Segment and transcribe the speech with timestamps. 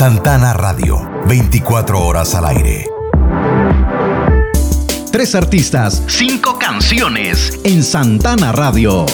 [0.00, 2.86] Santana Radio, 24 horas al aire.
[5.12, 9.04] Tres artistas, cinco canciones en Santana Radio.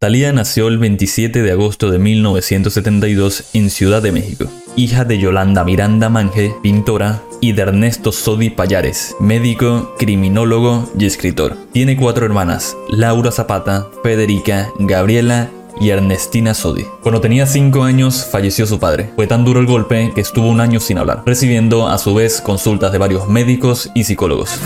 [0.00, 4.44] Talía nació el 27 de agosto de 1972 en Ciudad de México,
[4.76, 11.56] hija de Yolanda Miranda Manje, pintora, y de Ernesto Sodi Payares, médico, criminólogo y escritor.
[11.72, 16.84] Tiene cuatro hermanas, Laura Zapata, Federica, Gabriela y Ernestina Sodi.
[17.02, 19.10] Cuando tenía 5 años falleció su padre.
[19.16, 22.40] Fue tan duro el golpe que estuvo un año sin hablar, recibiendo a su vez
[22.40, 24.60] consultas de varios médicos y psicólogos.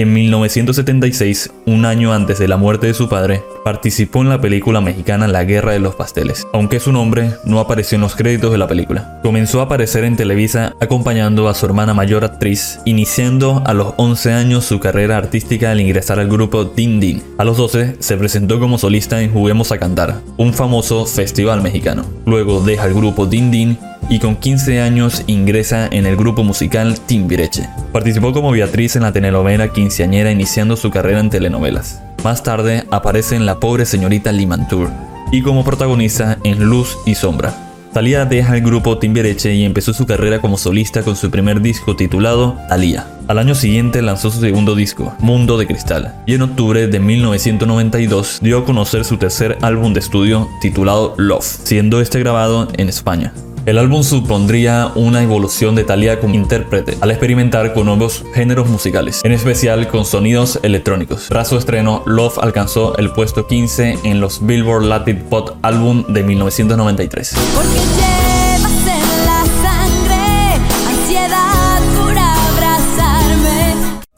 [0.00, 4.80] En 1976, un año antes de la muerte de su padre, participó en la película
[4.80, 8.56] mexicana La Guerra de los Pasteles, aunque su nombre no apareció en los créditos de
[8.56, 9.20] la película.
[9.22, 14.32] Comenzó a aparecer en Televisa acompañando a su hermana mayor actriz, iniciando a los 11
[14.32, 17.22] años su carrera artística al ingresar al grupo Din Din.
[17.36, 22.06] A los 12 se presentó como solista en Juguemos a Cantar, un famoso festival mexicano.
[22.24, 23.78] Luego deja el grupo Din Din
[24.08, 27.68] y con 15 años ingresa en el grupo musical Timbiriche.
[27.92, 32.02] Participó como Beatriz en la telenovela Quinceañera iniciando su carrera en telenovelas.
[32.24, 34.90] Más tarde aparece en La pobre señorita Limantour
[35.32, 37.54] y como protagonista en Luz y Sombra.
[37.92, 41.96] Talía deja el grupo Timbiriche y empezó su carrera como solista con su primer disco
[41.96, 43.06] titulado Talía.
[43.26, 48.38] Al año siguiente lanzó su segundo disco, Mundo de Cristal, y en octubre de 1992
[48.42, 53.32] dio a conocer su tercer álbum de estudio titulado Love, siendo este grabado en España.
[53.66, 59.20] El álbum supondría una evolución de Thalía como intérprete al experimentar con nuevos géneros musicales,
[59.22, 61.26] en especial con sonidos electrónicos.
[61.28, 66.22] Tras su estreno, Love alcanzó el puesto 15 en los Billboard Latin Pop Album de
[66.22, 68.39] 1993.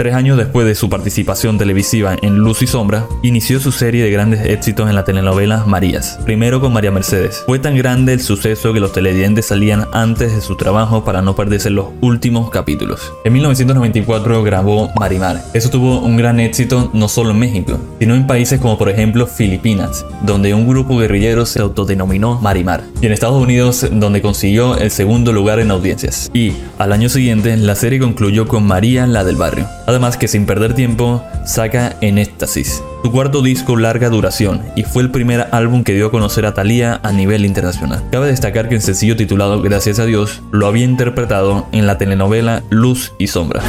[0.03, 4.11] Tres años después de su participación televisiva en Luz y Sombra, inició su serie de
[4.11, 7.45] grandes éxitos en la telenovela Marías, primero con María Mercedes.
[7.47, 11.37] Fue tan grande el suceso que los televidentes salían antes de su trabajo para no
[11.37, 13.13] perderse los últimos capítulos.
[13.25, 15.41] En 1994 grabó Marimar.
[15.55, 19.29] Eso tuvo un gran éxito no solo en México, sino en países como por ejemplo
[19.29, 24.91] Filipinas, donde un grupo guerrillero se autodenominó Marimar, y en Estados Unidos donde consiguió el
[24.91, 26.29] segundo lugar en audiencias.
[26.35, 29.69] Y al año siguiente la serie concluyó con María la del barrio.
[29.93, 35.03] Además que sin perder tiempo, saca En Éxtasis, su cuarto disco larga duración, y fue
[35.03, 38.03] el primer álbum que dio a conocer a Thalía a nivel internacional.
[38.11, 42.63] Cabe destacar que el sencillo titulado Gracias a Dios lo había interpretado en la telenovela
[42.71, 43.63] Luz y Sombra.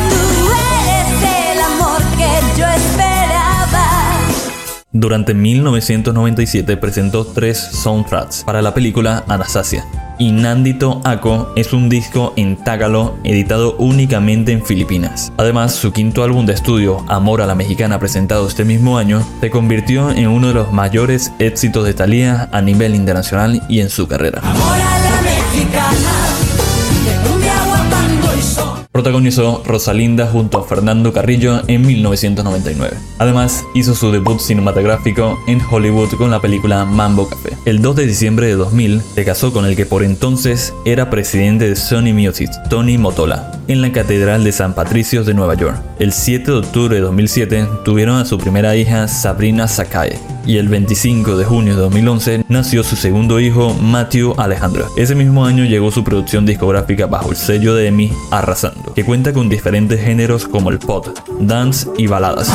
[4.96, 9.84] Durante 1997 presentó tres soundtracks para la película Anastasia,
[10.20, 15.34] Inandito Ako es un disco en tágalo editado únicamente en Filipinas.
[15.38, 19.50] Además, su quinto álbum de estudio, Amor a la Mexicana, presentado este mismo año, se
[19.50, 24.08] convirtió en uno de los mayores éxitos de Thalía a nivel internacional y en su
[24.08, 24.42] carrera.
[24.44, 26.33] Amor a la Mexicana.
[28.94, 32.96] Protagonizó Rosalinda junto a Fernando Carrillo en 1999.
[33.18, 37.58] Además, hizo su debut cinematográfico en Hollywood con la película Mambo Café.
[37.66, 41.68] El 2 de diciembre de 2000 se casó con el que por entonces era presidente
[41.68, 45.82] de Sony Music, Tony Motola, en la Catedral de San Patricio de Nueva York.
[45.98, 50.68] El 7 de octubre de 2007 tuvieron a su primera hija Sabrina Sakai y el
[50.68, 54.88] 25 de junio de 2011 nació su segundo hijo Matthew Alejandro.
[54.98, 59.34] Ese mismo año llegó su producción discográfica bajo el sello de EMI Arrasando, que cuenta
[59.34, 61.08] con diferentes géneros como el pop,
[61.40, 62.52] dance y baladas.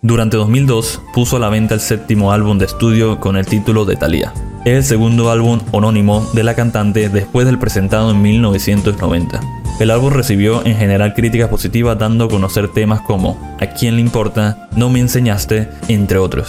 [0.00, 3.96] Durante 2002 puso a la venta el séptimo álbum de estudio con el título de
[3.96, 4.32] Thalía.
[4.64, 9.40] Es el segundo álbum anónimo de la cantante después del presentado en 1990.
[9.80, 14.02] El álbum recibió en general críticas positivas dando a conocer temas como ¿A quién le
[14.02, 14.68] importa?
[14.76, 16.48] No me enseñaste, entre otros.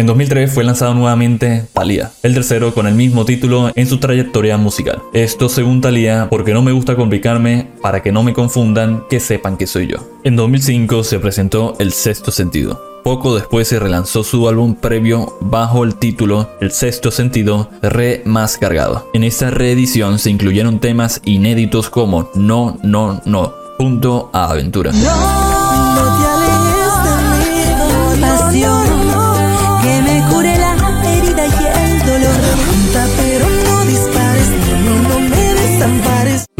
[0.00, 4.56] En 2003 fue lanzado nuevamente Thalía, el tercero con el mismo título en su trayectoria
[4.56, 5.02] musical.
[5.12, 9.58] Esto según Thalía, porque no me gusta complicarme, para que no me confundan, que sepan
[9.58, 9.98] que soy yo.
[10.24, 15.84] En 2005 se presentó El Sexto Sentido, poco después se relanzó su álbum previo bajo
[15.84, 19.10] el título El sexto sentido re más cargado.
[19.12, 24.92] En esta reedición se incluyeron temas inéditos como No, no, no, punto a aventura.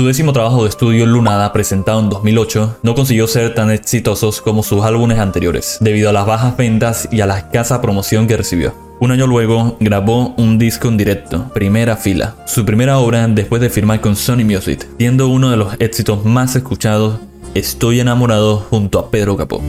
[0.00, 4.62] Su décimo trabajo de estudio, Lunada, presentado en 2008, no consiguió ser tan exitosos como
[4.62, 8.72] sus álbumes anteriores, debido a las bajas ventas y a la escasa promoción que recibió.
[8.98, 13.68] Un año luego grabó un disco en directo, Primera Fila, su primera obra después de
[13.68, 17.20] firmar con Sony Music, siendo uno de los éxitos más escuchados,
[17.52, 19.60] Estoy enamorado junto a Pedro Capó.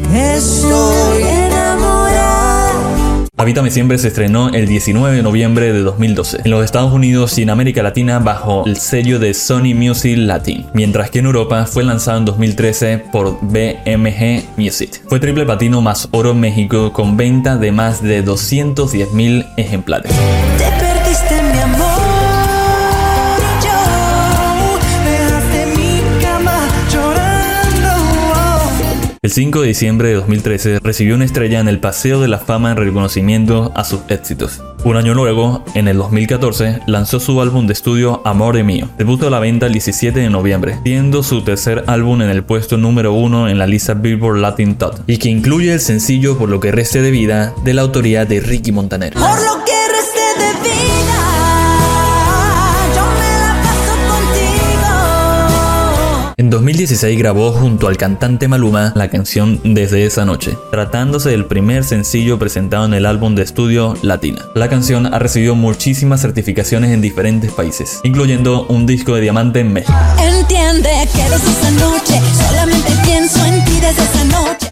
[3.41, 7.41] Habítame siempre se estrenó el 19 de noviembre de 2012 en los Estados Unidos y
[7.41, 11.83] en América Latina bajo el sello de Sony Music Latin, mientras que en Europa fue
[11.83, 15.01] lanzado en 2013 por BMG Music.
[15.07, 20.11] Fue triple platino más oro en México con venta de más de 210.000 ejemplares.
[29.23, 32.71] El 5 de diciembre de 2013 recibió una estrella en el Paseo de la Fama
[32.71, 34.63] en reconocimiento a sus éxitos.
[34.83, 38.89] Un año luego, en el 2014, lanzó su álbum de estudio Amor de Mío.
[38.97, 42.77] Debutó a la venta el 17 de noviembre, siendo su tercer álbum en el puesto
[42.77, 46.59] número uno en la lista Billboard Latin Top, y que incluye el sencillo Por lo
[46.59, 49.13] que reste de vida de la autoría de Ricky Montaner.
[56.41, 61.83] En 2016 grabó junto al cantante Maluma la canción Desde esa noche, tratándose del primer
[61.83, 64.47] sencillo presentado en el álbum de estudio Latina.
[64.55, 69.71] La canción ha recibido muchísimas certificaciones en diferentes países, incluyendo un disco de diamante en
[69.71, 69.93] México.
[70.19, 73.40] Entiende que esa noche solamente pienso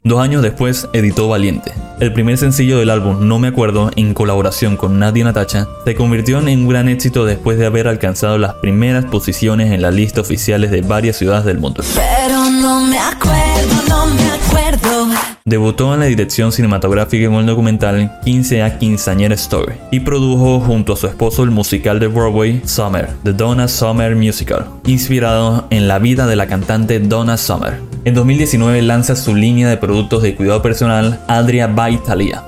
[0.03, 1.73] Dos años después editó Valiente.
[1.99, 6.39] El primer sencillo del álbum No me acuerdo, en colaboración con Nadia Natacha, se convirtió
[6.39, 10.71] en un gran éxito después de haber alcanzado las primeras posiciones en la lista oficiales
[10.71, 11.83] de varias ciudades del mundo.
[11.95, 15.07] Pero no me acuerdo, no me acuerdo.
[15.43, 20.93] Debutó en la dirección cinematográfica en el documental 15 a Quinceañera Story y produjo junto
[20.93, 25.99] a su esposo el musical de Broadway Summer, The Donna Summer Musical, inspirado en la
[25.99, 27.88] vida de la cantante Donna Summer.
[28.05, 31.99] En 2019 lanza su línea de productos de cuidado personal Adria by.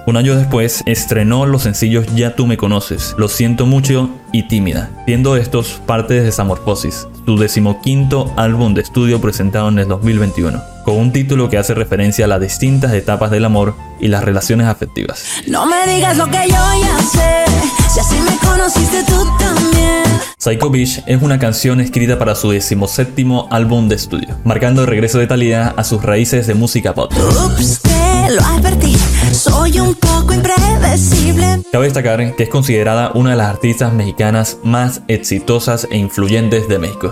[0.08, 4.90] Un año después estrenó los sencillos Ya tú me conoces, Lo siento mucho y Tímida,
[5.06, 10.98] siendo estos parte de Desamorfosis, su decimoquinto álbum de estudio presentado en el 2021, con
[10.98, 15.24] un título que hace referencia a las distintas etapas del amor y las relaciones afectivas.
[15.48, 17.46] No me digas lo que yo ya sé.
[17.94, 20.04] Si así me conociste tú también.
[20.38, 25.20] Psycho Beach es una canción escrita para su decimoséptimo álbum de estudio, marcando el regreso
[25.20, 27.12] de Thalía a sus raíces de música pop.
[28.22, 28.96] Te lo advertí.
[29.32, 31.62] Soy un poco impredecible.
[31.72, 36.80] Cabe destacar que es considerada una de las artistas mexicanas más exitosas e influyentes de
[36.80, 37.10] México.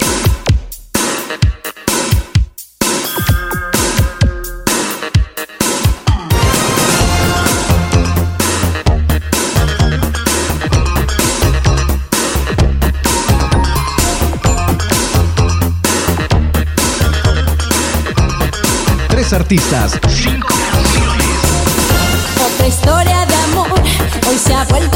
[19.10, 20.59] Tres artistas, cinco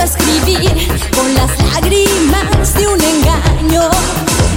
[0.03, 0.69] escribir
[1.15, 3.89] con las lágrimas de un engaño.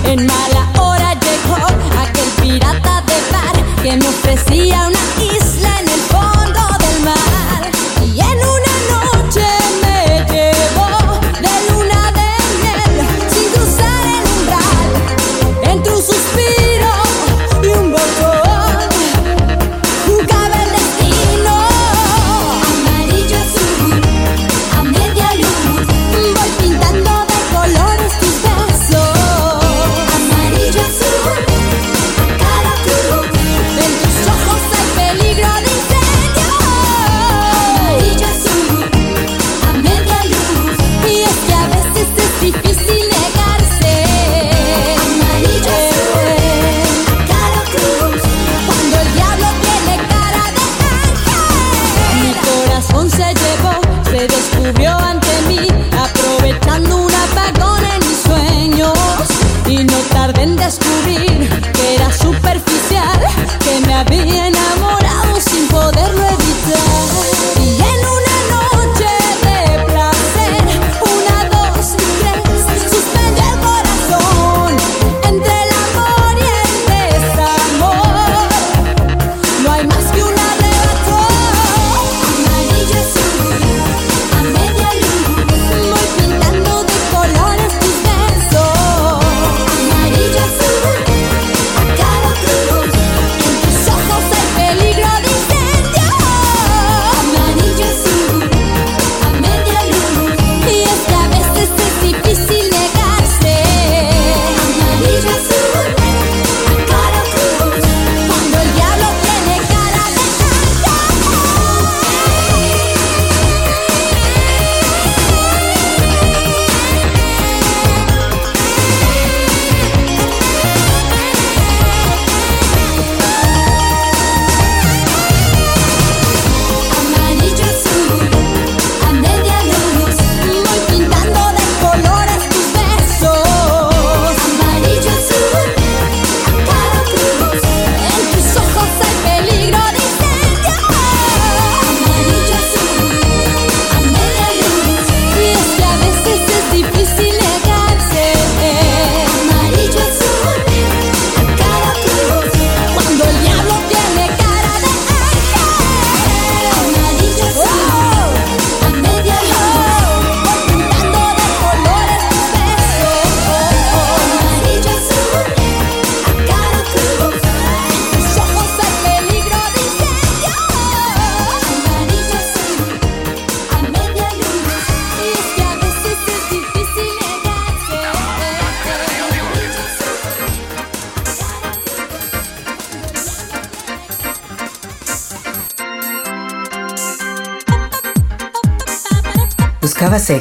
[0.04, 1.56] En mala hora llegó
[2.00, 4.98] aquel pirata de bar que me ofrecía una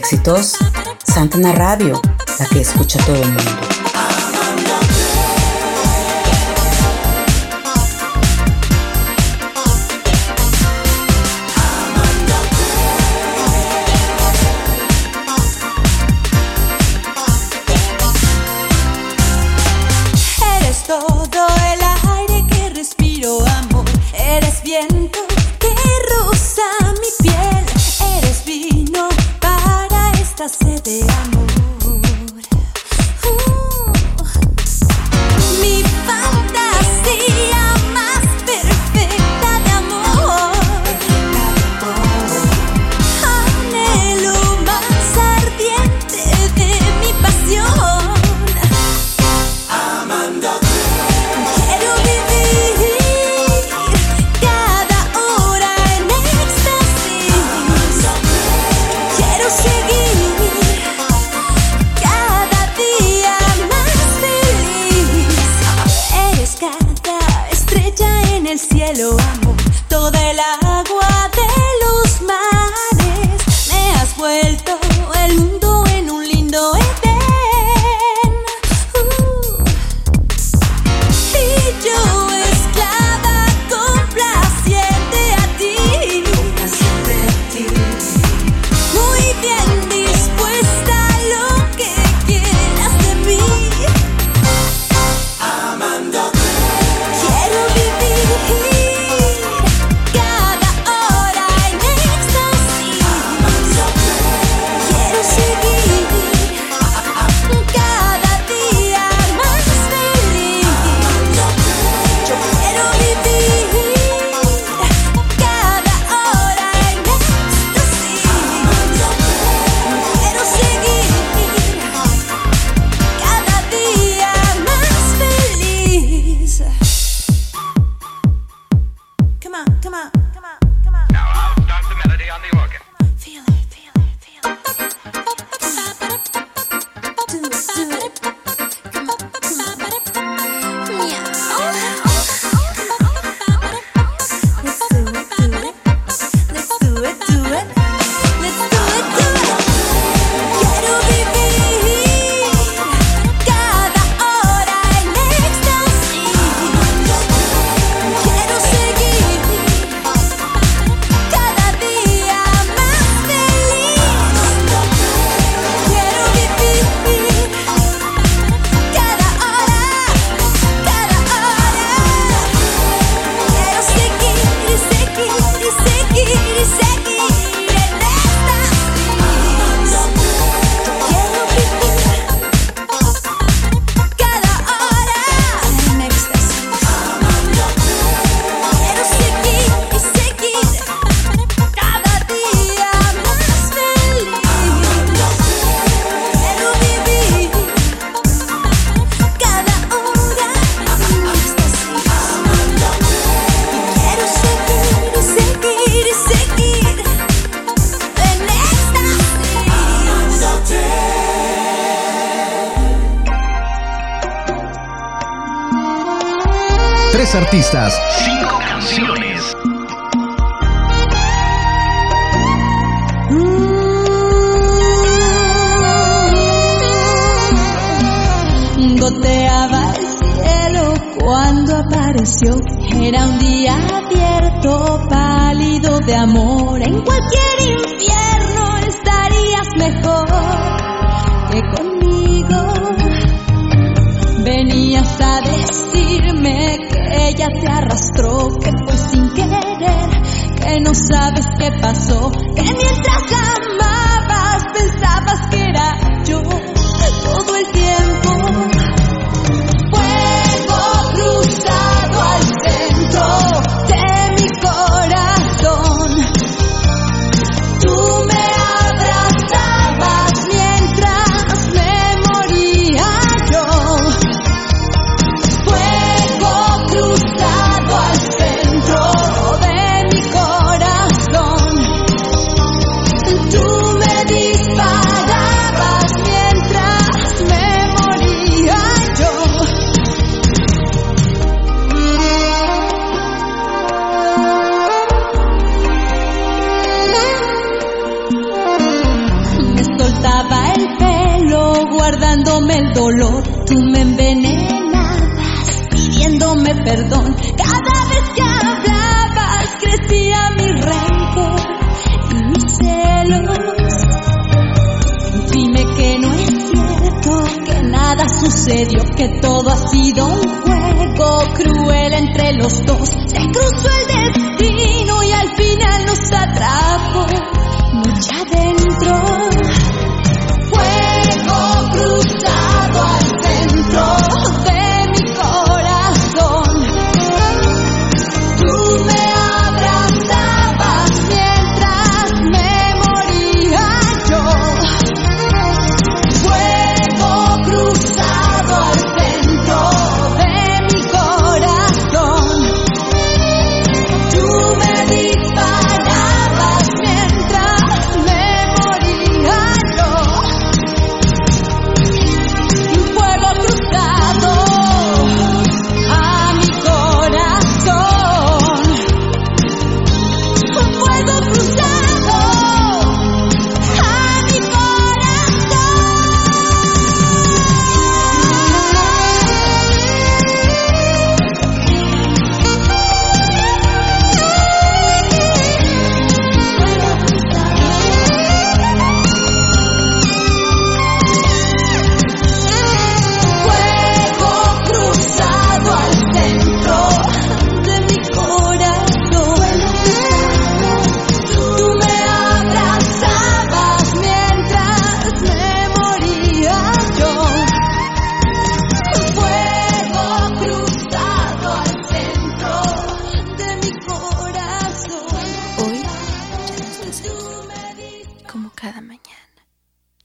[0.05, 0.55] éxitos?
[1.03, 1.99] Santana Radio,
[2.37, 3.74] la que escucha todo el mundo.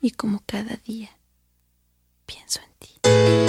[0.01, 1.11] Y como cada día.
[2.27, 3.40] Pienso en ti.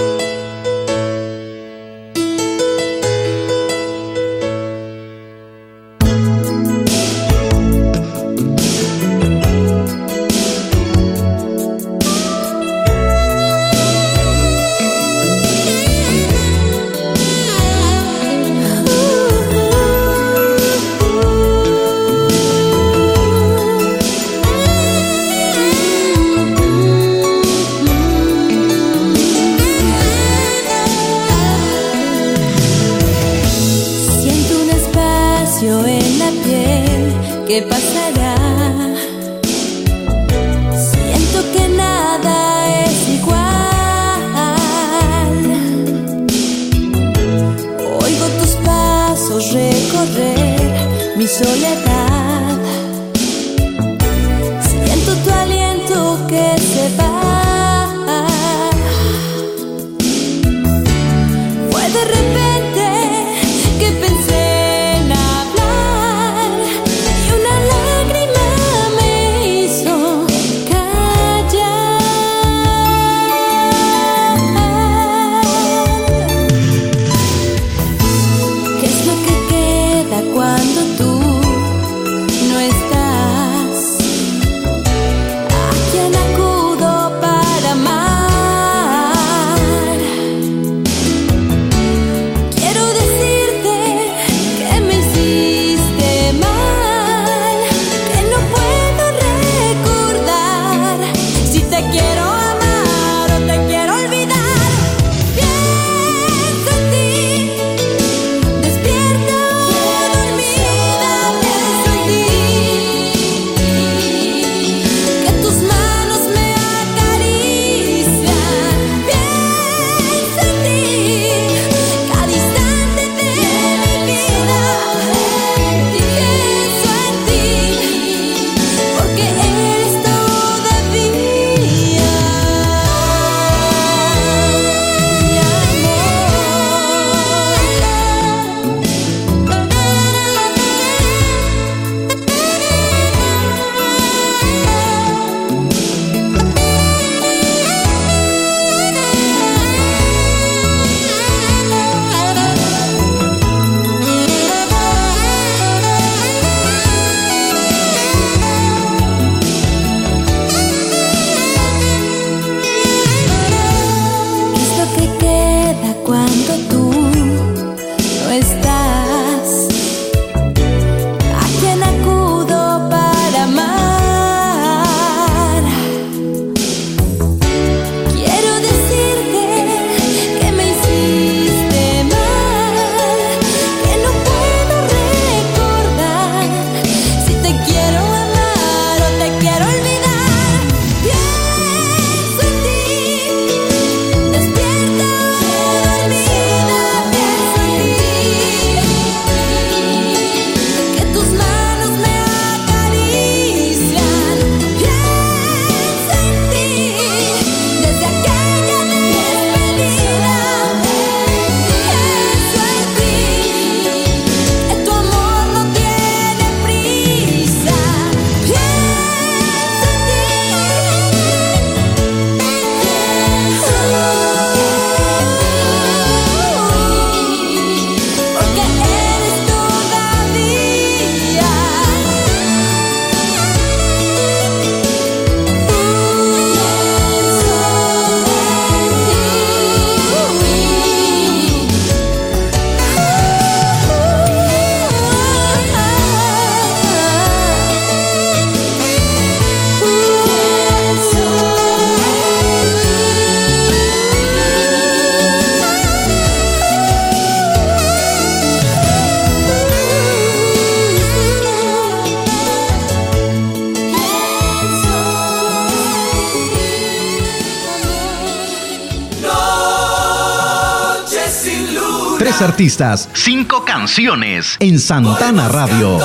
[272.39, 275.99] Artistas, cinco canciones en Santana Radio.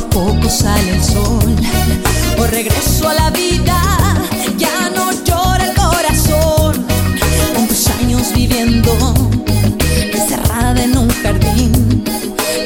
[0.00, 1.56] poco a poco sale el sol.
[2.38, 3.80] O regreso a la vida,
[4.58, 6.86] ya no llora el corazón.
[7.54, 8.92] Tantos años viviendo,
[10.12, 12.04] encerrada en un jardín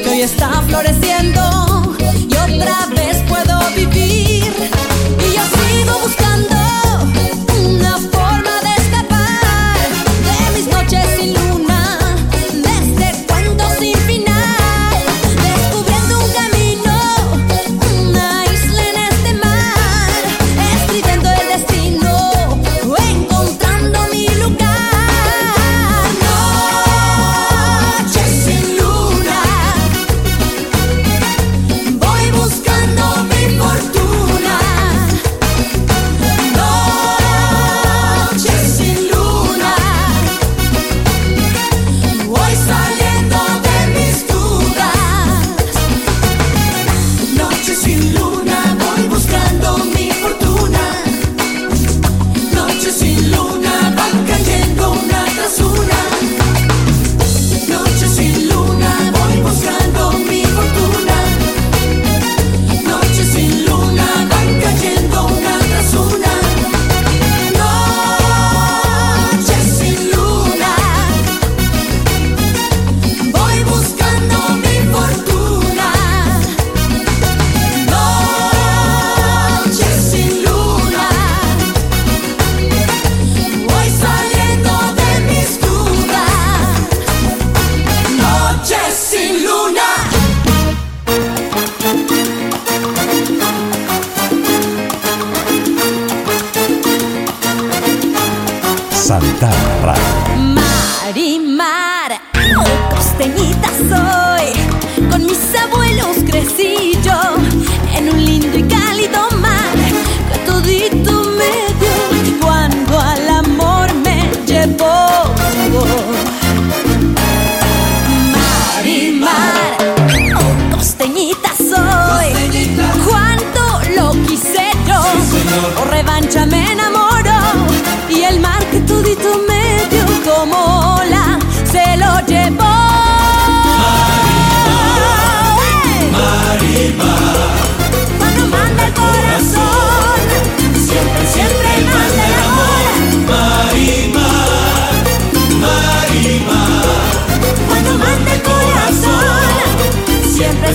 [0.03, 1.70] que hoy está floreciendo.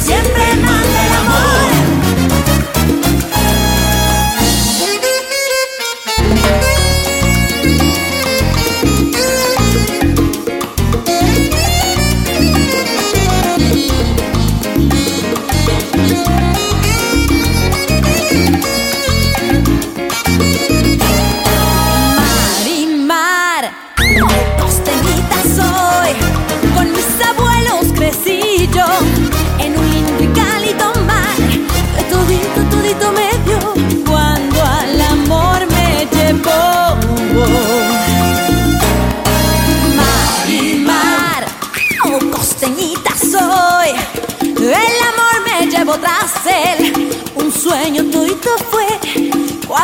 [0.00, 0.45] siempre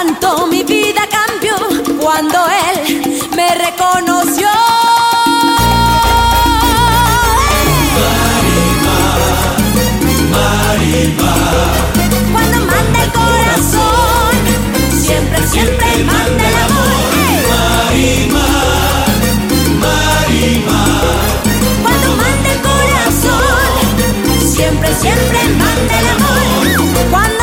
[0.02, 1.54] cuánto mi vida cambió
[2.00, 4.48] cuando él me reconoció.
[12.32, 14.34] Cuando manda el corazón,
[14.90, 16.92] siempre, siempre manda el amor.
[21.82, 23.70] Cuando manda el corazón,
[24.52, 26.64] siempre, siempre manda el amor.
[27.10, 27.41] Cuando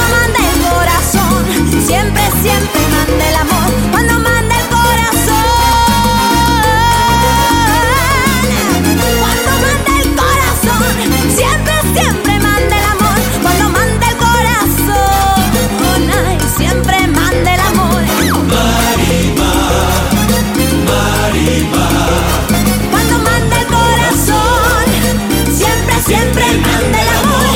[26.09, 27.49] siempre, manda el amor.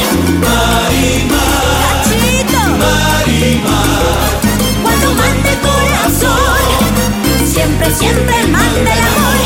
[2.03, 2.61] Cachito.
[4.83, 6.61] Cuando manda el corazón,
[7.51, 9.39] siempre, siempre manda el amor.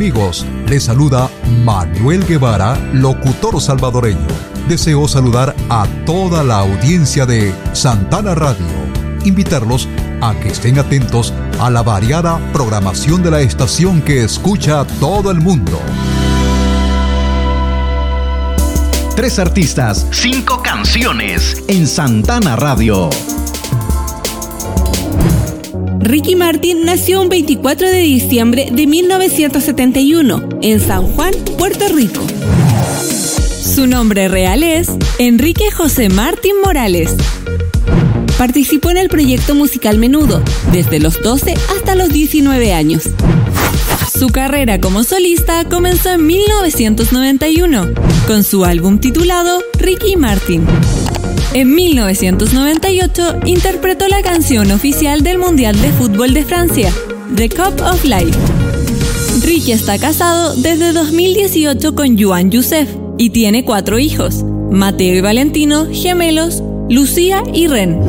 [0.01, 1.29] amigos, les saluda
[1.63, 4.27] Manuel Guevara, locutor salvadoreño.
[4.67, 8.65] Deseo saludar a toda la audiencia de Santana Radio.
[9.25, 9.87] Invitarlos
[10.21, 15.39] a que estén atentos a la variada programación de la estación que escucha todo el
[15.39, 15.79] mundo.
[19.15, 23.11] Tres artistas, cinco canciones en Santana Radio.
[26.03, 32.21] Ricky Martin nació un 24 de diciembre de 1971 en San Juan, Puerto Rico.
[33.63, 37.15] Su nombre real es Enrique José Martín Morales.
[38.37, 43.03] Participó en el proyecto musical Menudo desde los 12 hasta los 19 años.
[44.11, 47.89] Su carrera como solista comenzó en 1991
[48.27, 50.65] con su álbum titulado Ricky Martin.
[51.53, 56.93] En 1998 interpretó la canción oficial del Mundial de Fútbol de Francia,
[57.35, 58.37] The Cup of Life.
[59.43, 62.87] Ricky está casado desde 2018 con Juan Youssef
[63.17, 67.99] y tiene cuatro hijos, Mateo y Valentino, gemelos, Lucía y Ren.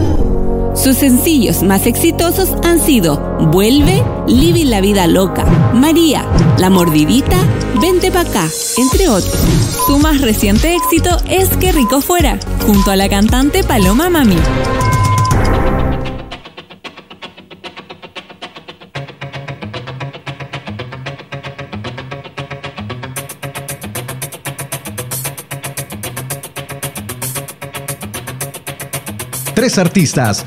[0.76, 6.24] Sus sencillos más exitosos han sido Vuelve, Living la Vida Loca, María,
[6.58, 7.38] La Mordidita,
[7.80, 9.61] Vente pa' acá, entre otros.
[9.86, 14.36] Su más reciente éxito es Que Rico Fuera, junto a la cantante Paloma Mami.
[29.54, 30.46] Tres artistas,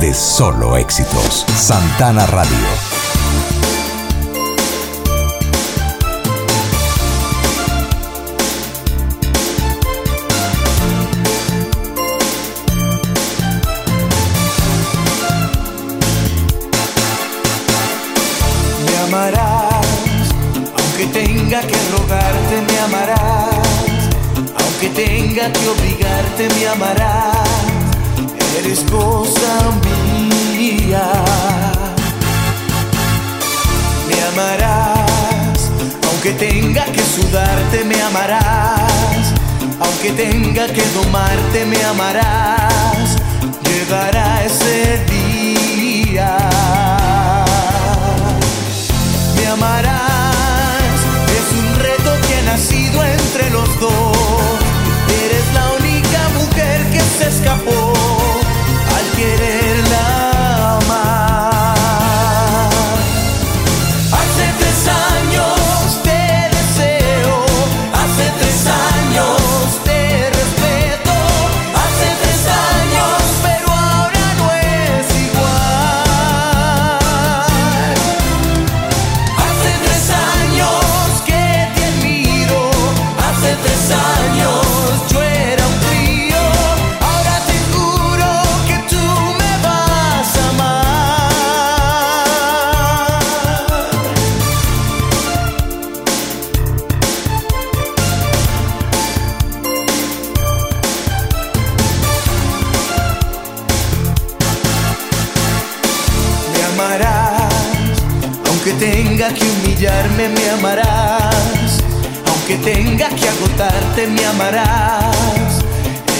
[0.00, 1.44] de solo éxitos.
[1.56, 2.87] Santana Radio
[38.08, 39.34] amarás,
[39.80, 43.16] aunque tenga que domarte, me amarás.
[43.62, 46.36] Llegará ese día.
[49.36, 50.98] Me amarás,
[51.38, 54.16] es un reto que ha nacido entre los dos.
[55.24, 57.92] Eres la única mujer que se escapó
[58.96, 59.57] al querer.
[109.34, 111.82] que humillarme, me amarás.
[112.28, 115.64] Aunque tenga que agotarte, me amarás.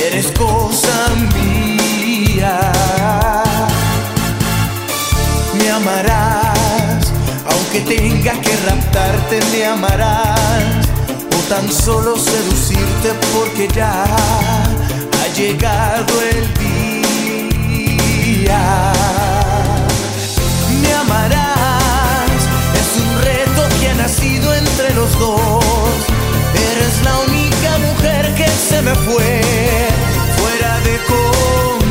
[0.07, 2.59] Eres cosa mía.
[5.59, 7.13] Me amarás.
[7.51, 10.89] Aunque tenga que raptarte, me amarás.
[11.37, 18.61] O tan solo seducirte porque ya ha llegado el día.
[20.83, 21.58] Me amarás
[24.89, 25.65] de los dos.
[26.73, 29.41] Eres la única mujer que se me fue
[30.37, 31.88] fuera de control.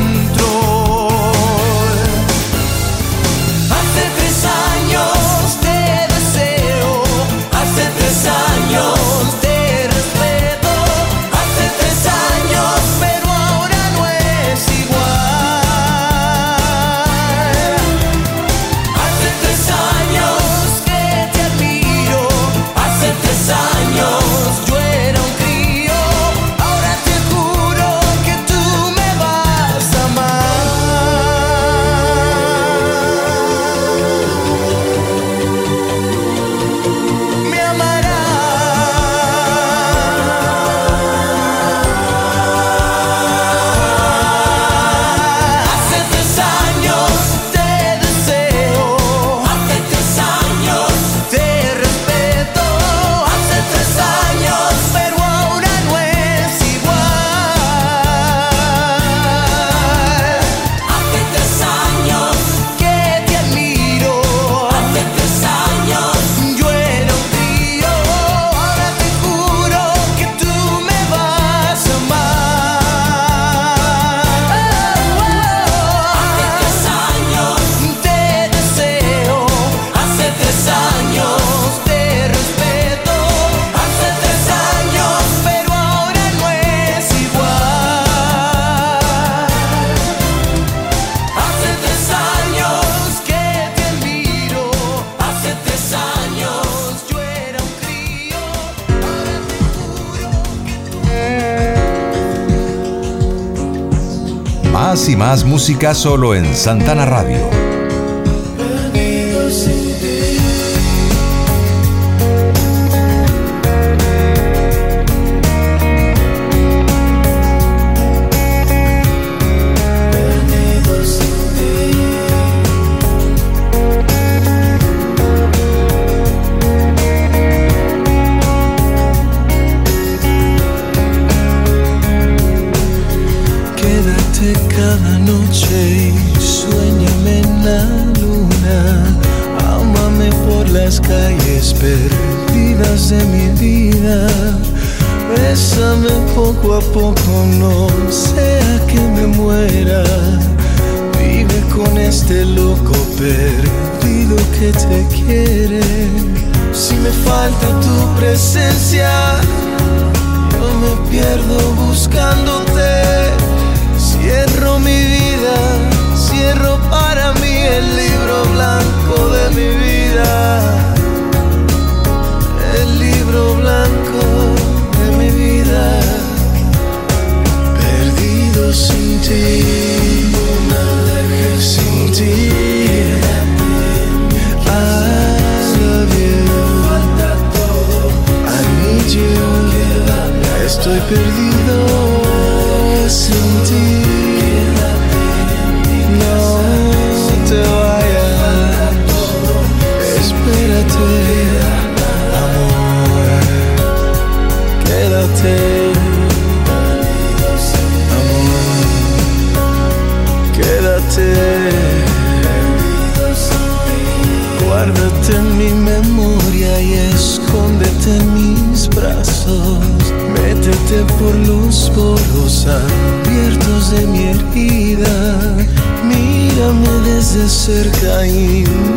[105.18, 107.77] más música solo en Santana Radio.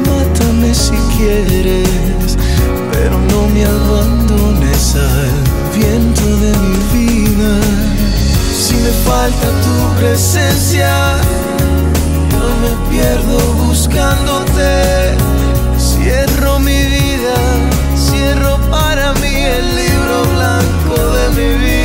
[0.07, 2.37] Mátame si quieres.
[2.91, 7.59] Pero no me abandones al viento de mi vida.
[8.63, 11.17] Si me falta tu presencia,
[12.31, 15.15] yo me pierdo buscándote.
[15.77, 17.35] Cierro mi vida,
[17.95, 21.80] cierro para mí el libro blanco de mi vida.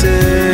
[0.08, 0.47] Quédate.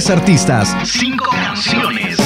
[0.00, 2.16] Tres artistas, cinco canciones.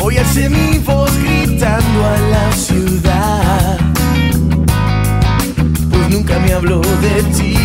[0.00, 3.78] Hoy alcé mi voz gritando a la ciudad,
[5.92, 7.56] pues nunca me habló de ti.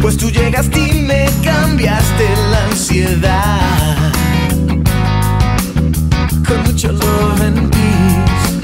[0.00, 2.47] Pues tú llegaste y me cambiaste la
[2.88, 4.12] ansiedad
[6.46, 8.58] con mucho love and peace.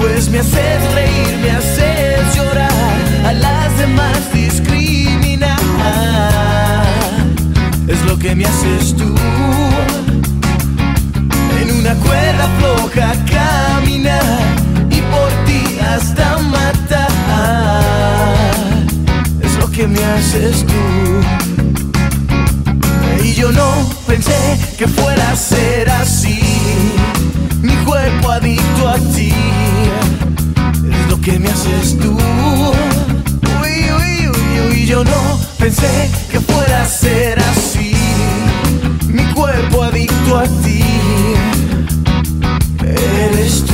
[0.00, 2.70] Pues me haces reír, me haces llorar,
[3.24, 5.60] a las demás discriminar.
[7.86, 9.14] Es lo que me haces tú.
[11.60, 14.40] En una cuerda floja caminar
[14.90, 17.12] y por ti hasta matar.
[19.40, 21.51] Es lo que me haces tú.
[23.42, 23.72] Yo no
[24.06, 26.38] pensé que fuera a ser así.
[27.60, 29.32] Mi cuerpo adicto a ti.
[30.88, 32.16] Es lo que me haces tú.
[33.60, 34.86] Uy, uy, uy, uy.
[34.86, 37.96] Yo no pensé que fuera a ser así.
[39.08, 40.84] Mi cuerpo adicto a ti.
[42.84, 43.71] Eres tú.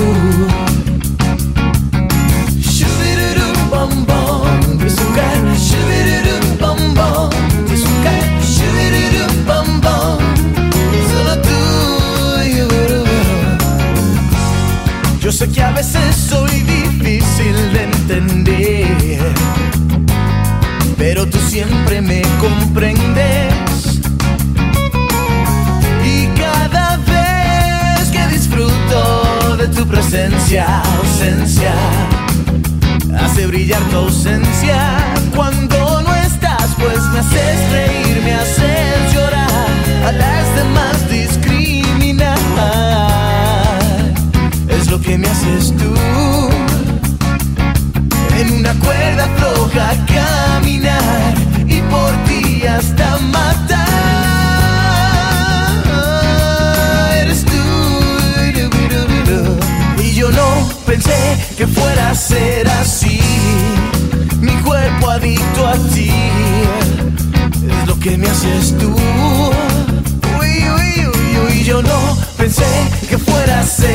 [15.39, 19.21] Sé que a veces soy difícil de entender,
[20.97, 24.01] pero tú siempre me comprendes.
[26.05, 31.73] Y cada vez que disfruto de tu presencia, ausencia,
[33.17, 34.97] hace brillar tu ausencia.
[35.37, 39.69] Cuando no estás, pues me haces reír, me haces llorar,
[40.05, 43.28] a las demás discriminar.
[45.09, 45.95] Que me haces tú
[48.39, 51.35] en una cuerda floja caminar
[51.67, 53.79] y por ti hasta matar.
[57.23, 57.63] Eres tú.
[60.03, 63.19] Y yo no pensé que fuera a ser así.
[64.43, 66.13] Mi cuerpo adicto a ti
[67.67, 68.95] es lo que me haces tú.
[70.39, 72.67] Uy, uy, uy, uy, yo no pensé
[73.09, 73.88] que fuera a ser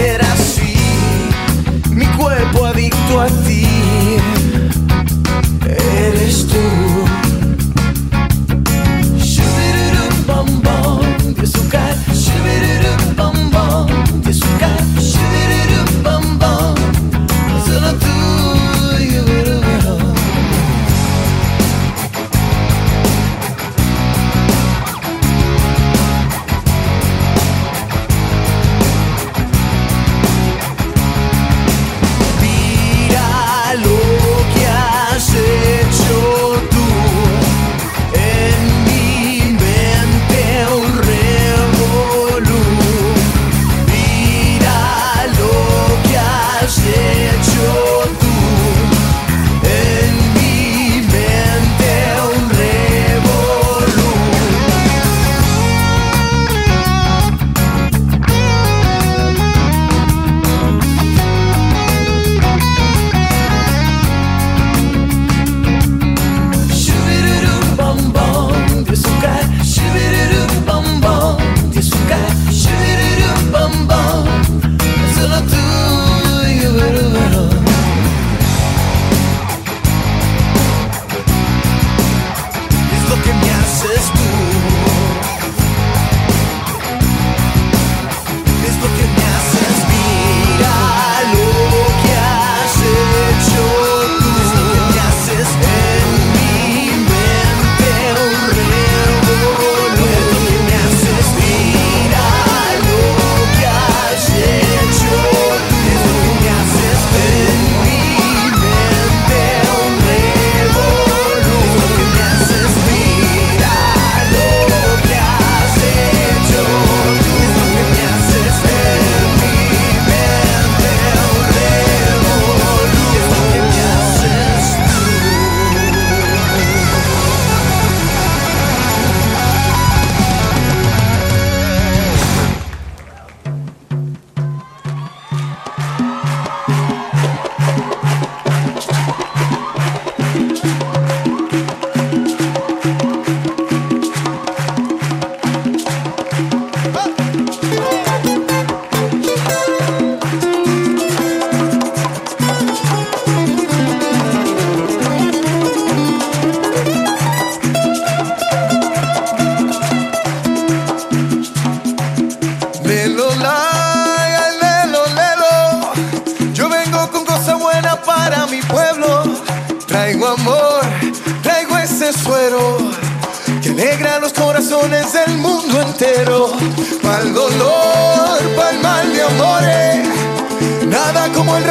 [3.13, 4.62] cuerpo adicto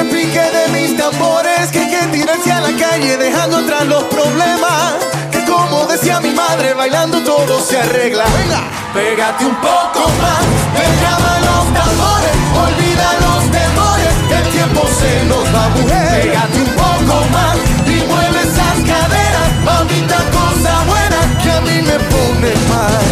[0.02, 4.94] repique de mis tambores que hay que tirarse a la calle dejando atrás los problemas.
[5.30, 8.24] Que como decía mi madre, bailando todo se arregla.
[8.24, 8.62] Venga,
[8.94, 10.42] pégate un poco más,
[10.78, 12.34] derrama los tambores,
[12.64, 16.22] olvida los temores, que el tiempo se nos va, mujer.
[16.22, 21.98] Pégate un poco más y mueve esas caderas, maldita cosa buena que a mí me
[22.12, 23.11] pone mal.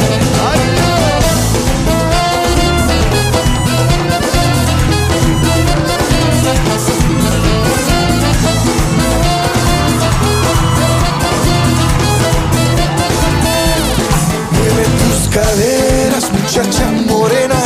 [15.31, 17.57] Caderas, muchacha morena.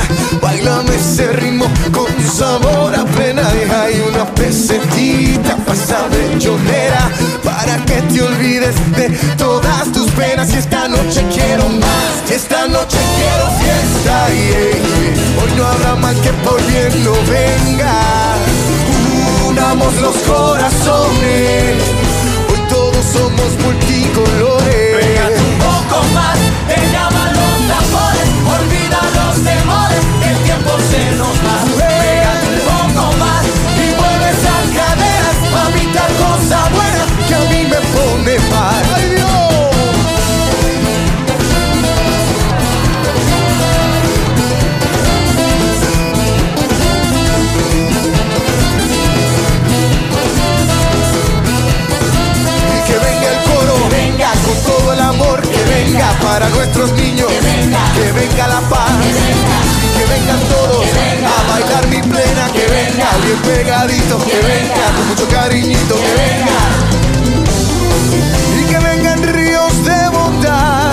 [0.41, 3.43] Bailame ese ritmo con sabor a pena.
[3.51, 7.11] Deja ahí una pesetita pasa bellonera
[7.43, 10.53] para que te olvides de todas tus penas.
[10.53, 14.29] Y esta noche quiero más, esta noche quiero fiesta.
[14.29, 15.15] yeah.
[15.43, 17.95] Hoy no habrá mal que por bien no venga.
[19.49, 21.77] Unamos los corazones,
[22.51, 24.65] hoy todos somos multicolores.
[26.15, 26.39] más,
[26.69, 27.24] te llaman
[56.35, 62.51] para nuestros niños, que venga, la paz, y que vengan todos a bailar mi plena,
[62.53, 63.09] que venga.
[63.24, 64.85] Bien pegadito, que venga.
[64.97, 66.61] con mucho cariñito, que venga.
[68.59, 70.93] Y que vengan ríos de bondad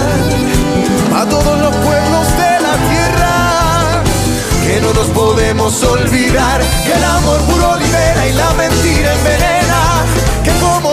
[1.16, 4.04] a todos los pueblos de la tierra.
[4.64, 9.52] Que no nos podemos olvidar que el amor puro libera y la mentira envenena.
[9.52, 9.61] que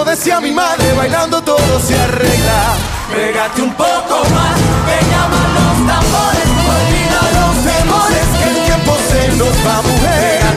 [0.09, 2.77] decía mi madre bailando todo se arregla.
[3.15, 4.57] Pégate un poco más
[4.87, 10.48] que llaman los tambores olvida los temores que el tiempo se nos va mujer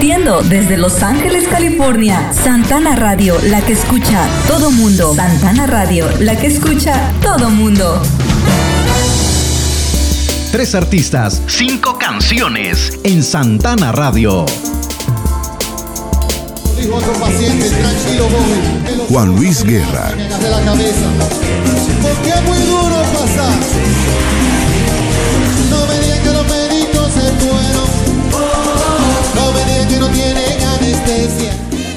[0.00, 5.14] Transmitiendo desde Los Ángeles, California, Santana Radio, la que escucha todo mundo.
[5.14, 8.00] Santana Radio, la que escucha todo mundo.
[10.52, 14.46] Tres artistas, cinco canciones en Santana Radio.
[19.10, 20.14] Juan Luis Guerra,
[22.46, 23.99] muy duro pasar.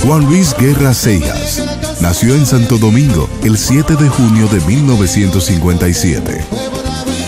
[0.03, 1.63] Juan Luis Guerra Seijas.
[2.01, 6.43] Nació en Santo Domingo el 7 de junio de 1957.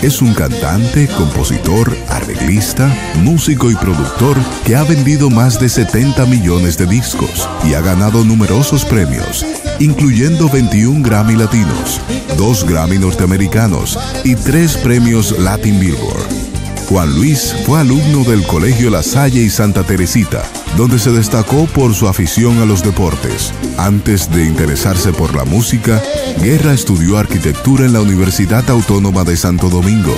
[0.02, 6.76] Es un cantante, compositor, arreglista, músico y productor que ha vendido más de 70 millones
[6.76, 9.46] de discos y ha ganado numerosos premios,
[9.78, 12.02] incluyendo 21 Grammy Latinos,
[12.36, 16.45] 2 Grammy norteamericanos y 3 premios Latin Billboard.
[16.88, 20.44] Juan Luis fue alumno del Colegio La Salle y Santa Teresita,
[20.76, 23.52] donde se destacó por su afición a los deportes.
[23.76, 26.00] Antes de interesarse por la música,
[26.40, 30.14] Guerra estudió arquitectura en la Universidad Autónoma de Santo Domingo.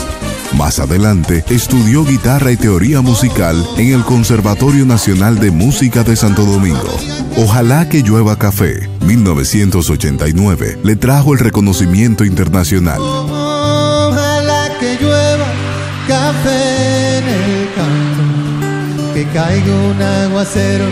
[0.57, 6.45] Más adelante, estudió guitarra y teoría musical en el Conservatorio Nacional de Música de Santo
[6.45, 6.97] Domingo.
[7.37, 13.01] Ojalá que llueva café, 1989, le trajo el reconocimiento internacional.
[19.33, 20.87] Caiga un aguacero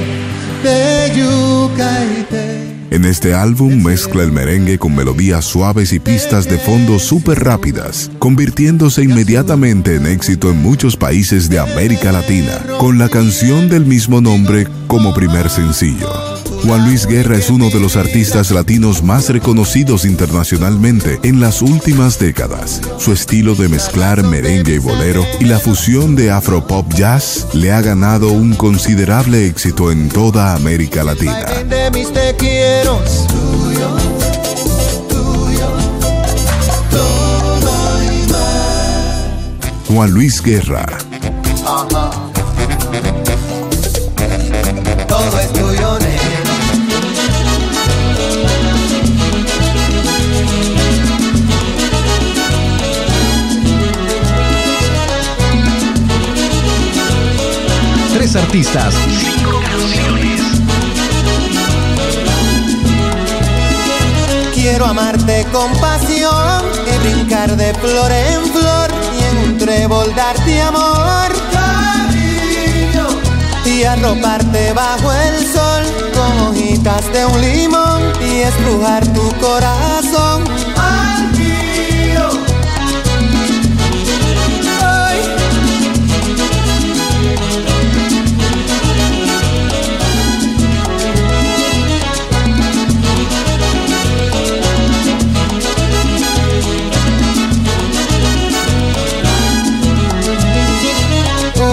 [0.62, 2.76] de yuca y té.
[2.90, 8.10] En este álbum mezcla el merengue con melodías suaves y pistas de fondo súper rápidas,
[8.18, 14.20] convirtiéndose inmediatamente en éxito en muchos países de América Latina, con la canción del mismo
[14.20, 16.35] nombre como primer sencillo.
[16.66, 22.18] Juan Luis Guerra es uno de los artistas latinos más reconocidos internacionalmente en las últimas
[22.18, 22.80] décadas.
[22.98, 27.80] Su estilo de mezclar merengue y bolero y la fusión de afropop jazz le ha
[27.82, 31.46] ganado un considerable éxito en toda América Latina.
[39.86, 40.84] Juan Luis Guerra,
[58.34, 58.92] Artistas.
[64.52, 70.60] Quiero amarte con pasión y brincar de flor en flor y en un trébol darte
[70.60, 71.30] amor.
[73.64, 80.42] Y arroparte bajo el sol con hojitas de un limón y estrujar tu corazón.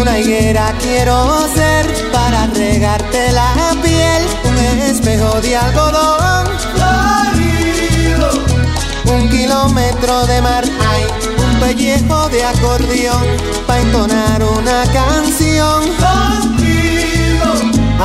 [0.04, 6.46] Una higuera quiero ser para regarte la piel, un espejo de algodón.
[6.76, 8.30] Florido.
[9.06, 11.06] Un kilómetro de mar hay,
[11.42, 13.24] un pellejo de acordeón
[13.66, 15.84] para entonar una canción.
[15.96, 17.54] Contigo.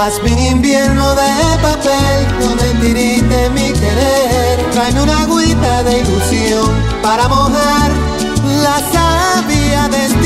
[0.01, 4.70] Hazme invierno de papel, no mentirite mi querer.
[4.70, 6.70] Tráeme una agüita de ilusión
[7.03, 7.90] para mojar
[8.62, 10.18] la savia de este.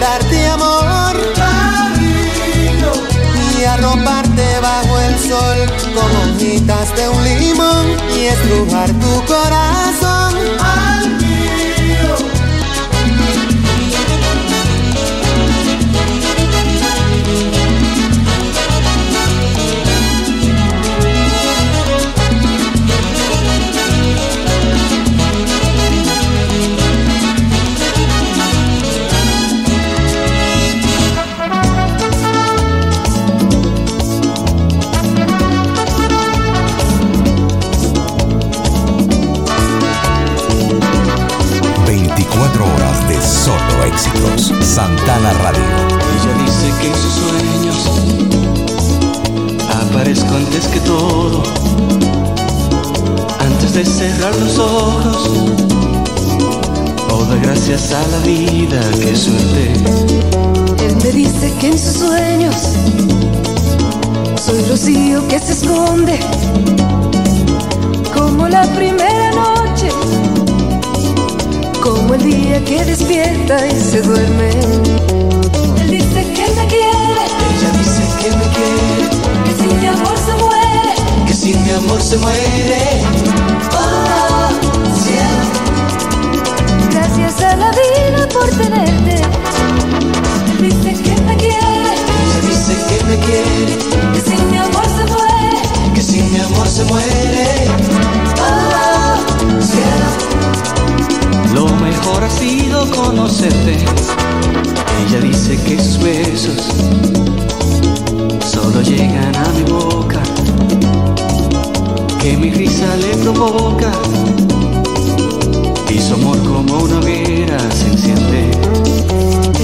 [0.00, 1.16] Darte amor.
[3.58, 5.58] Y arroparte bajo el sol
[5.94, 9.37] como hojitas de un limón y estrujar tu corazón.
[50.72, 51.42] Que todo.
[53.38, 55.30] Antes de cerrar los ojos,
[57.12, 59.72] o dar gracias a la vida que suerte.
[60.86, 62.56] Él me dice que en sus sueños
[64.44, 66.18] soy rocío que se esconde
[68.14, 69.88] como la primera noche,
[71.82, 74.50] como el día que despierta y se duerme.
[81.78, 83.02] Amor se muere.
[83.72, 84.48] Oh,
[85.02, 85.44] cielo.
[86.90, 89.22] Gracias a la vida por tenerte.
[90.50, 91.92] Él dice que me quiere,
[92.24, 93.78] Ella dice que me quiere,
[94.14, 95.62] que sin mi amor se muere.
[95.94, 97.68] que sin mi amor se muere.
[98.40, 99.16] Oh,
[99.62, 100.08] cielo.
[101.54, 103.76] Lo mejor ha sido conocerte.
[105.06, 106.68] Ella dice que sus besos
[108.44, 110.20] solo llegan a mi boca,
[112.28, 113.90] que mi risa le provoca
[115.88, 118.50] y su amor como una hoguera se enciende.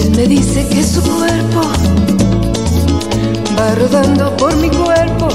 [0.01, 1.61] Él me dice que su cuerpo
[3.59, 5.29] va rodando por mi cuerpo,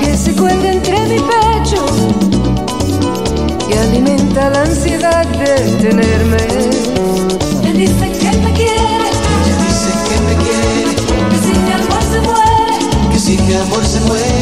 [0.00, 1.84] que se cuelga entre mi pecho
[3.68, 6.44] y alimenta la ansiedad de tenerme.
[7.68, 9.08] Él dice que me quiere,
[9.42, 10.94] Ella dice que me quiere,
[11.30, 13.12] que sin mi amor se muere.
[13.12, 14.41] que sin mi amor se muere.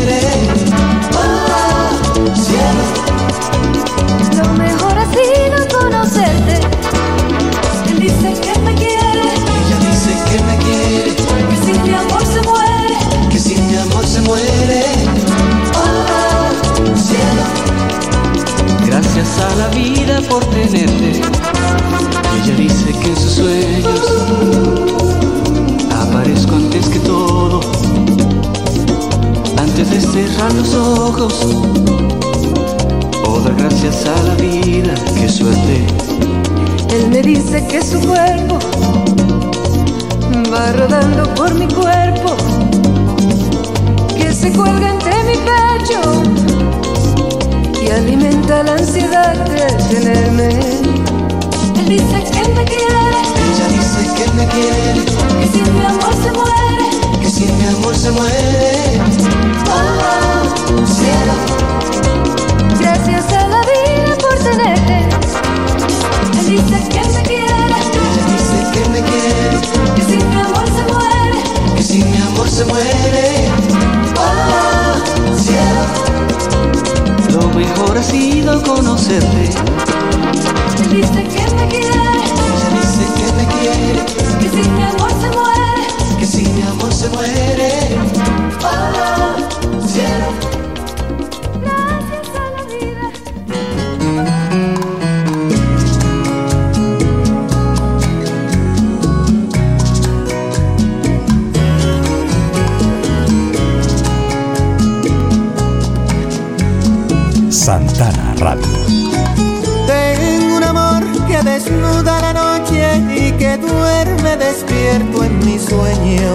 [20.31, 21.21] Por tenerte.
[22.37, 24.01] Ella dice que en sus sueños
[25.91, 27.61] aparezco antes que todo.
[29.59, 31.35] Antes de cerrar los ojos
[33.27, 35.87] o dar gracias a la vida, qué suerte.
[36.95, 38.59] Él me dice que su cuerpo
[40.53, 42.37] va rodando por mi cuerpo,
[44.17, 46.60] que se cuelga entre mi pecho
[47.83, 50.49] y alimenta la ansiedad de tenerme.
[51.79, 55.05] Él dice que me quiere, Ella dice que me quiere,
[55.41, 56.87] que si mi amor se muere,
[57.21, 59.01] que si mi amor se muere,
[59.71, 61.35] oh, cielo,
[62.79, 65.09] gracias a la vida por tenerte.
[66.39, 69.61] Él dice que me quiere, ella dice que me quiere,
[69.97, 73.49] que si mi amor se muere, que si mi amor se muere,
[74.19, 75.10] oh,
[77.55, 79.51] mejor ha sido conocerte.
[80.91, 84.05] Dice que me quiere, ella dice que me quiere,
[84.41, 87.99] que si mi amor se muere, que si mi amor se muere,
[88.65, 89.60] oh,
[113.51, 116.31] que duerme despierto en mi sueño.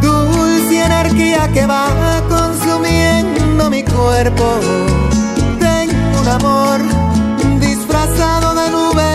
[0.00, 1.86] Dulce energía que va
[2.28, 4.44] consumiendo mi cuerpo.
[5.60, 6.80] Tengo un amor
[7.60, 9.10] disfrazado de nube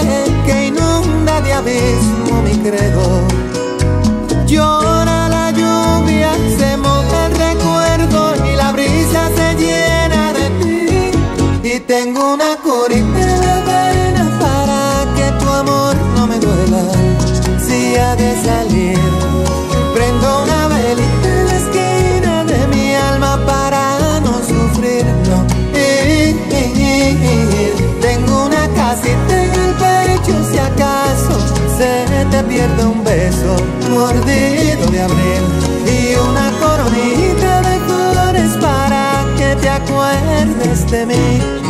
[0.45, 3.27] que inunda de abismo mi credo.
[4.45, 4.76] Llora
[33.97, 35.43] beso mordido de abril
[35.85, 41.66] y una coronita de flores para que te acuerdes de mí.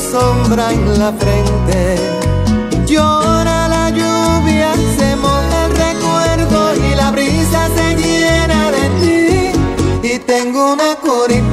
[0.00, 1.96] Sombra en la frente.
[2.86, 10.10] Llora la lluvia, se moja el recuerdo y la brisa se llena de ti.
[10.14, 11.47] Y tengo una curita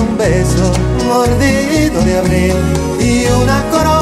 [0.00, 0.72] un beso
[1.06, 2.54] mordido de abril
[3.00, 4.01] y una coronita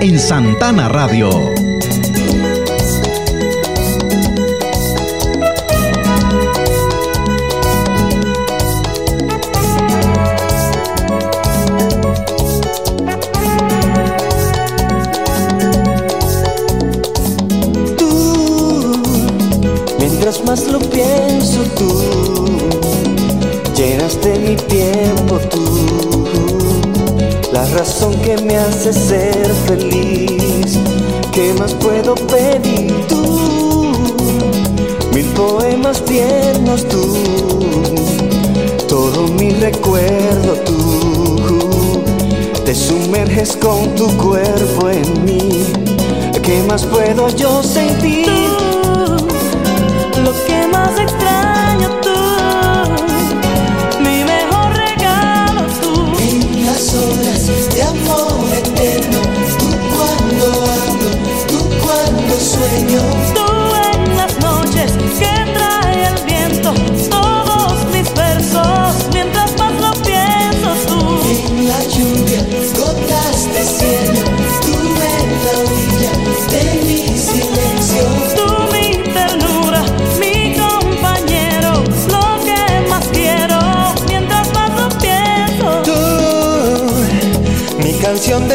[0.00, 1.28] en Santana Radio.
[17.98, 19.02] Tú,
[19.98, 22.46] mientras más lo pienso tú,
[23.76, 26.26] llenaste mi tiempo tú,
[27.52, 29.89] la razón que me hace ser feliz,
[36.76, 37.58] tú,
[38.86, 42.02] todo mi recuerdo tú,
[42.64, 45.64] te sumerges con tu cuerpo en mí.
[46.42, 48.28] ¿Qué más puedo yo sentir?
[50.22, 51.29] Lo que más extraño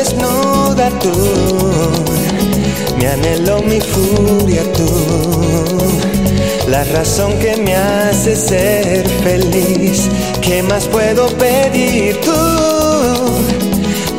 [0.06, 1.12] desnuda tú,
[2.98, 4.88] mi anhelo, mi furia tú,
[6.70, 10.08] la razón que me hace ser feliz.
[10.42, 12.32] ¿Qué más puedo pedir tú?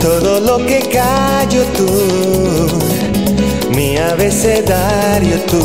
[0.01, 1.91] Todo lo que callo tú,
[3.70, 5.62] mi abecedario tú,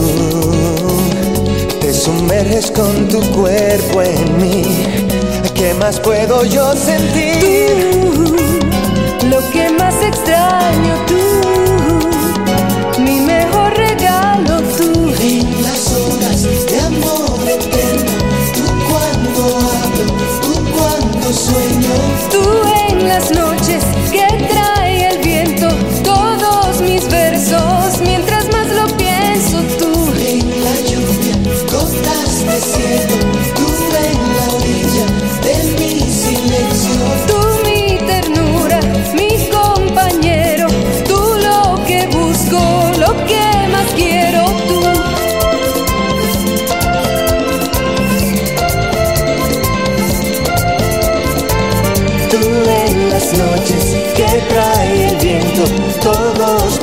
[1.80, 4.64] te sumerges con tu cuerpo en mí.
[5.56, 8.41] ¿Qué más puedo yo sentir?
[10.92, 11.31] Extraño tú,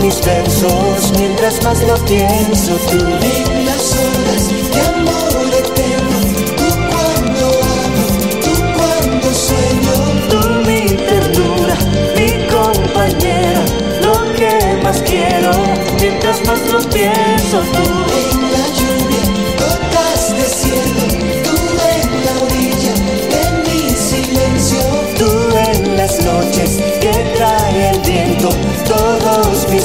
[0.01, 2.99] mis versos, mientras más lo pienso tú.
[2.99, 6.18] En las horas de amor eterno,
[6.57, 8.07] tú cuando hablo,
[8.42, 9.95] tú cuando sueño.
[10.30, 11.76] Tú mi ternura,
[12.16, 13.62] mi compañera,
[14.03, 15.53] lo que más quiero,
[16.00, 18.08] mientras más lo pienso tú.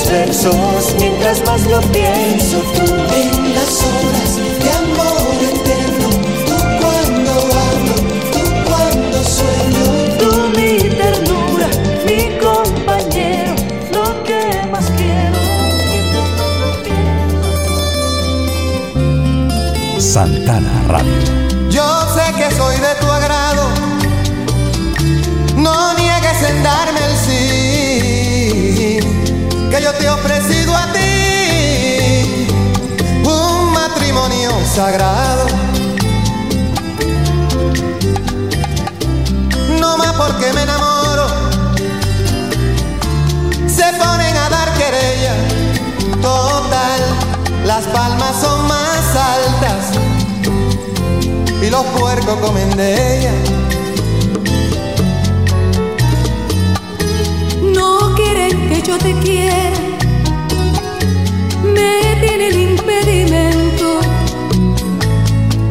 [0.10, 2.94] Versos, mientras más lo pienso tú.
[2.94, 6.10] En las horas de amor eterno,
[6.48, 7.32] tú cuando
[7.66, 7.96] hablo,
[8.32, 9.86] tú cuando sueño.
[10.20, 11.68] Tú mi ternura,
[12.06, 13.54] mi compañero,
[13.92, 15.40] lo que más quiero.
[20.00, 21.44] Santana Radio.
[21.70, 23.08] Yo sé que soy de tu
[30.24, 32.48] ofrecido a ti
[33.26, 35.48] un matrimonio sagrado.
[39.80, 41.28] No más porque me enamoro,
[43.68, 45.36] se ponen a dar querella,
[46.22, 47.02] total,
[47.66, 49.92] las palmas son más altas
[51.62, 53.34] y los puercos comen de ella.
[57.76, 59.78] No quieren que yo te quiera,
[62.44, 64.00] tienen impedimento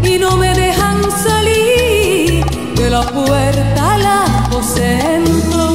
[0.02, 2.44] y no me dejan salir
[2.76, 5.74] de la puerta al aposento.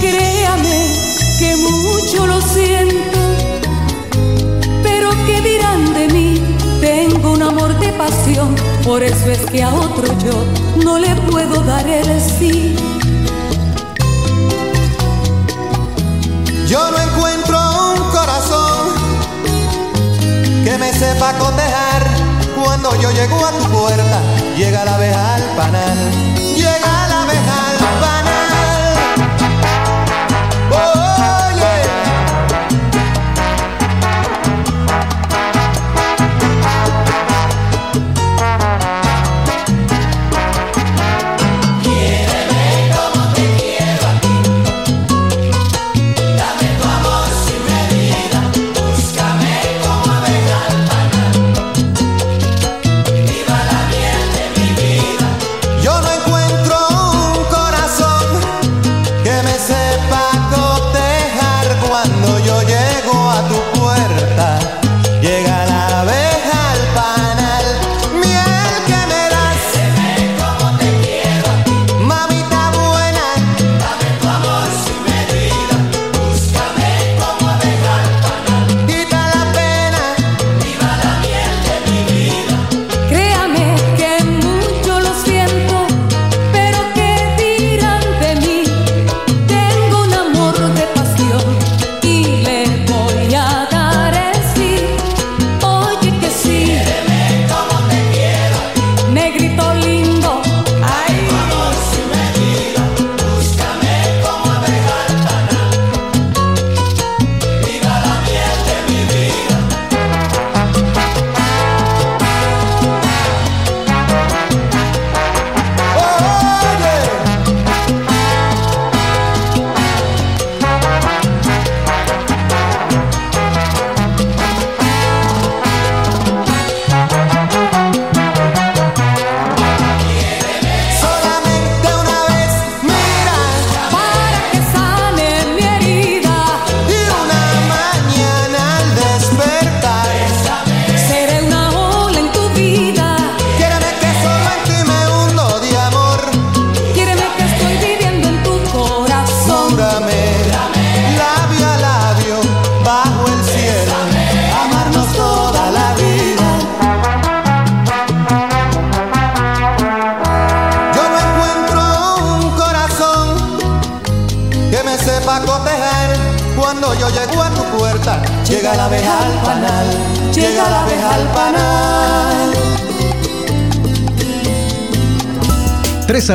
[0.00, 0.92] Créame
[1.38, 3.18] que mucho lo siento,
[4.82, 6.40] pero ¿qué dirán de mí?
[6.80, 11.62] Tengo un amor de pasión, por eso es que a otro yo no le puedo
[11.62, 12.93] dar el sí.
[16.74, 17.56] Yo no encuentro
[17.92, 18.94] un corazón
[20.64, 22.02] que me sepa cotejar
[22.56, 24.20] Cuando yo llego a tu puerta,
[24.56, 26.43] llega la abeja al panal.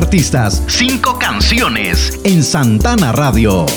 [0.10, 3.68] Artistas, cinco canciones en Santana Radio.